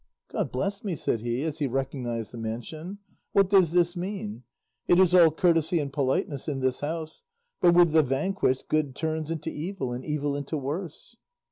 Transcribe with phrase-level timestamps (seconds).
[0.29, 2.97] "God bless me!" said he, as he recognised the mansion,
[3.33, 4.41] "what does this mean?
[4.87, 7.21] It is all courtesy and politeness in this house;
[7.61, 11.17] but with the vanquished good turns into evil, and evil into worse."